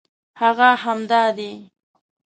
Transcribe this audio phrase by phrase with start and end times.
[0.41, 1.51] هغه همدا دی.